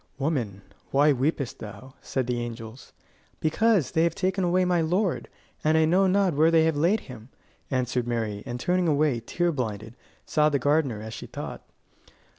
"Woman, 0.17 0.63
why 0.89 1.13
weepest 1.13 1.59
thou?" 1.59 1.93
said 2.01 2.25
the 2.25 2.39
angels. 2.41 2.91
"Because 3.39 3.91
they 3.91 4.01
have 4.01 4.15
taken 4.15 4.43
away 4.43 4.65
my 4.65 4.81
Lord, 4.81 5.27
and 5.63 5.77
I 5.77 5.85
know 5.85 6.07
not 6.07 6.33
where 6.33 6.49
they 6.49 6.63
have 6.63 6.75
laid 6.75 7.01
him," 7.01 7.29
answered 7.69 8.07
Mary, 8.07 8.41
and 8.47 8.59
turning 8.59 8.87
away, 8.87 9.19
tear 9.19 9.51
blinded, 9.51 9.95
saw 10.25 10.49
the 10.49 10.57
gardener, 10.57 11.03
as 11.03 11.13
she 11.13 11.27
thought. 11.27 11.61